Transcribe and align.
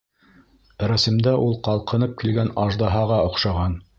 Рәсемдә 0.91 1.33
ул 1.49 1.53
ҡалҡынып 1.69 2.17
килгән 2.23 2.51
аждаһаға 2.65 3.23
оҡшаған. 3.31 3.81